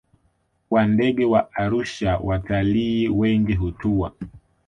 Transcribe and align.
wa 0.71 0.87
ndege 0.87 1.25
wa 1.25 1.55
Arusha 1.55 2.17
Watalii 2.23 3.07
wengi 3.09 3.53
hutua 3.55 4.11